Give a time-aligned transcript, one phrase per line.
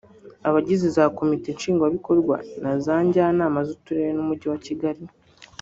[0.47, 5.03] Abagize za Komite Nshingwabikorwa na za Njyanama z’Uturere n’Umujyi wa Kigali